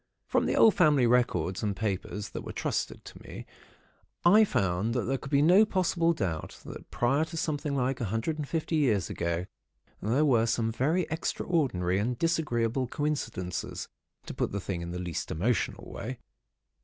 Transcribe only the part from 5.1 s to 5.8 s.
could be no